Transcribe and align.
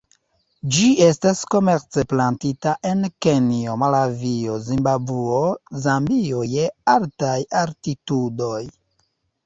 Ĝi 0.77 0.85
estas 1.07 1.41
komerce 1.55 2.05
plantita 2.13 2.73
en 2.93 3.05
Kenjo, 3.27 3.75
Malavio, 3.83 4.57
Zimbabvo, 4.71 5.45
Zambio 5.87 6.43
je 6.59 6.67
altaj 6.99 7.39
altitudoj. 7.65 8.61